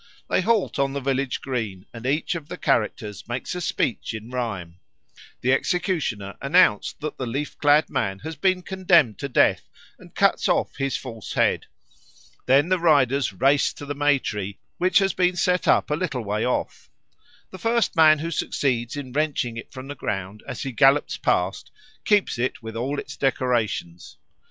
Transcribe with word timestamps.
They 0.29 0.41
halt 0.41 0.79
on 0.79 0.93
the 0.93 0.99
village 0.99 1.41
green, 1.41 1.85
and 1.93 2.07
each 2.07 2.33
of 2.33 2.47
the 2.47 2.57
characters 2.57 3.27
makes 3.27 3.53
a 3.53 3.61
speech 3.61 4.15
in 4.15 4.31
rhyme. 4.31 4.79
The 5.41 5.53
executioner 5.53 6.37
announces 6.41 6.95
that 7.01 7.19
the 7.19 7.27
leaf 7.27 7.55
clad 7.59 7.87
man 7.87 8.17
has 8.23 8.35
been 8.35 8.63
condemned 8.63 9.19
to 9.19 9.29
death, 9.29 9.69
and 9.99 10.15
cuts 10.15 10.49
off 10.49 10.77
his 10.77 10.97
false 10.97 11.33
head. 11.33 11.67
Then 12.47 12.69
the 12.69 12.79
riders 12.79 13.31
race 13.31 13.73
to 13.73 13.85
the 13.85 13.93
May 13.93 14.17
tree, 14.17 14.57
which 14.79 14.97
has 14.97 15.13
been 15.13 15.35
set 15.35 15.67
up 15.67 15.91
a 15.91 15.95
little 15.95 16.23
way 16.23 16.43
off. 16.47 16.89
The 17.51 17.59
first 17.59 17.95
man 17.95 18.17
who 18.17 18.31
succeeds 18.31 18.97
in 18.97 19.13
wrenching 19.13 19.55
it 19.55 19.71
from 19.71 19.87
the 19.87 19.93
ground 19.93 20.41
as 20.47 20.63
he 20.63 20.71
gallops 20.71 21.17
past 21.17 21.69
keeps 22.05 22.39
it 22.39 22.63
with 22.63 22.75
all 22.75 22.97
its 22.97 23.15
decorations. 23.15 24.17